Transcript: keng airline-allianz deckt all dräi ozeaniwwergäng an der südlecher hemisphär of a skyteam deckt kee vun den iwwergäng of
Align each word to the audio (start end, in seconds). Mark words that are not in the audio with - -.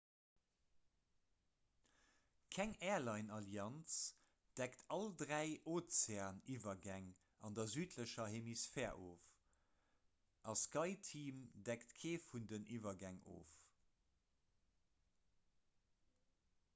keng 2.55 2.71
airline-allianz 2.91 3.97
deckt 4.61 4.81
all 4.95 5.11
dräi 5.23 5.43
ozeaniwwergäng 5.75 7.11
an 7.49 7.59
der 7.61 7.67
südlecher 7.75 8.27
hemisphär 8.37 8.97
of 9.11 9.29
a 10.55 10.57
skyteam 10.65 11.45
deckt 11.71 11.95
kee 12.03 12.17
vun 12.31 12.49
den 12.55 12.69
iwwergäng 12.81 13.23
of 13.37 13.57